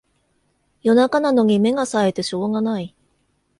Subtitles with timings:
[0.81, 2.95] 夜中なのに目がさえてしょうがない